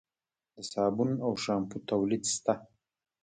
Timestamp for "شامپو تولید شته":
1.43-2.53